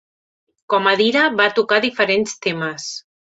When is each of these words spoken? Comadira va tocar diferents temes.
Comadira 0.73 1.25
va 1.41 1.47
tocar 1.59 1.79
diferents 1.85 2.35
temes. 2.47 2.89